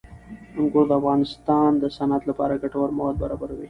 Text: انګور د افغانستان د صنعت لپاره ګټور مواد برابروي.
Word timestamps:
انګور 0.59 0.85
د 0.87 0.91
افغانستان 0.99 1.69
د 1.77 1.83
صنعت 1.97 2.23
لپاره 2.29 2.61
ګټور 2.63 2.89
مواد 2.97 3.15
برابروي. 3.23 3.59